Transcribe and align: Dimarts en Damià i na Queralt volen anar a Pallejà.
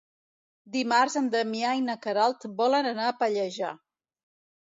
Dimarts 0.75 1.17
en 1.19 1.27
Damià 1.35 1.73
i 1.79 1.83
na 1.89 1.95
Queralt 2.05 2.47
volen 2.63 2.89
anar 2.93 3.05
a 3.09 3.13
Pallejà. 3.21 3.71